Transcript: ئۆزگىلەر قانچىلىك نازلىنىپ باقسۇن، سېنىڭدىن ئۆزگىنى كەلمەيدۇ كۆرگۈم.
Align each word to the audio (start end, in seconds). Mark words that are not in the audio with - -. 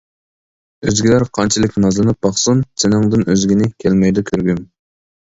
ئۆزگىلەر 0.89 1.25
قانچىلىك 1.39 1.77
نازلىنىپ 1.85 2.21
باقسۇن، 2.29 2.65
سېنىڭدىن 2.85 3.29
ئۆزگىنى 3.31 3.73
كەلمەيدۇ 3.87 4.29
كۆرگۈم. 4.35 4.69